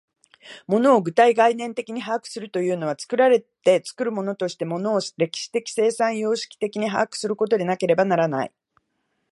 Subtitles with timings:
[0.65, 8.51] 物を具体概念的に把握するというのは、作られて作るものとして物を歴史的生産様式的に把握することでなければならない。